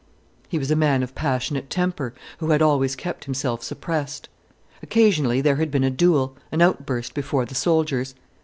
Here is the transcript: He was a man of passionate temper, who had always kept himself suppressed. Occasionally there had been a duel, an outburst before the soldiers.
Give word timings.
He 0.49 0.57
was 0.57 0.71
a 0.71 0.75
man 0.75 1.03
of 1.03 1.13
passionate 1.13 1.69
temper, 1.69 2.15
who 2.39 2.49
had 2.49 2.59
always 2.59 2.95
kept 2.95 3.25
himself 3.25 3.61
suppressed. 3.61 4.29
Occasionally 4.81 5.41
there 5.41 5.57
had 5.57 5.69
been 5.69 5.83
a 5.83 5.91
duel, 5.91 6.35
an 6.51 6.59
outburst 6.59 7.13
before 7.13 7.45
the 7.45 7.53
soldiers. 7.53 8.15